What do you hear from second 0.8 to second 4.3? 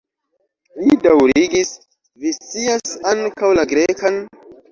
Li daŭrigis: "Vi scias ankaŭ la Grekan?"